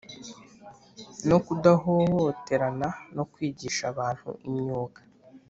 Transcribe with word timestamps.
no 1.29 1.37
kudahohoterana 1.45 2.87
no 3.15 3.23
kwigisha 3.31 3.83
abantu 3.93 4.29
imyuga 4.47 5.01